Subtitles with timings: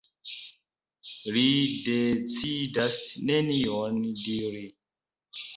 [1.35, 1.43] Li
[1.89, 2.99] decidas
[3.31, 4.67] nenion diri.